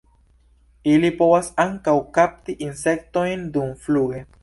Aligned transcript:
Ili 0.93 1.11
povas 1.19 1.51
ankaŭ 1.65 1.95
kapti 2.19 2.59
insektojn 2.71 3.49
dumfluge. 3.59 4.29